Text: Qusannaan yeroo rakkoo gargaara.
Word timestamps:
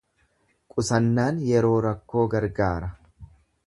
Qusannaan 0.75 1.43
yeroo 1.51 1.77
rakkoo 1.89 2.27
gargaara. 2.37 2.95